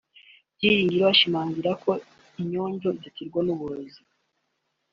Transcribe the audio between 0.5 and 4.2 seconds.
Byiringiro ashimangira ko inyonjo idaterwa n’uburozi